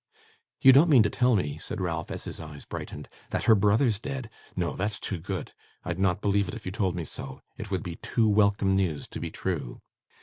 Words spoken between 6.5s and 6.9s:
if you